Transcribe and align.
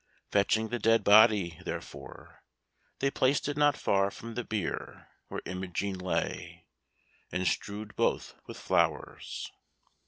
Fetching 0.31 0.69
the 0.69 0.79
dead 0.79 1.03
body, 1.03 1.59
therefore, 1.63 2.41
they 2.97 3.11
placed 3.11 3.47
it 3.47 3.55
not 3.55 3.77
far 3.77 4.09
from 4.09 4.33
the 4.33 4.43
bier 4.43 5.09
where 5.27 5.43
Imogen 5.45 5.93
lay, 5.99 6.65
and 7.31 7.47
strewed 7.47 7.95
both 7.95 8.33
with 8.47 8.57
flowers. 8.57 9.51